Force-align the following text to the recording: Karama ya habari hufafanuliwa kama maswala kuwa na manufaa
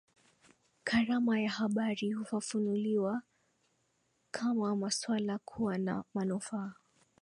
Karama 0.83 1.39
ya 1.39 1.49
habari 1.49 2.11
hufafanuliwa 2.11 3.21
kama 4.31 4.75
maswala 4.75 5.37
kuwa 5.37 5.77
na 5.77 6.03
manufaa 6.13 6.73